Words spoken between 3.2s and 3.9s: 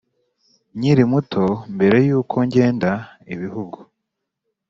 ibihugu,